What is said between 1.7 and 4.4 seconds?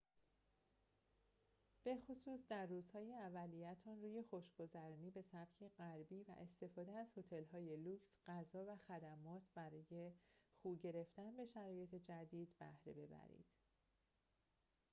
به‌خصوص در روزهای اولیه‌تان روی